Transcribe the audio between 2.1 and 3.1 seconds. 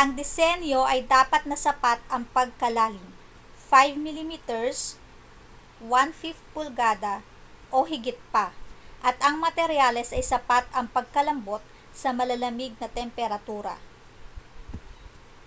ang pagkalalim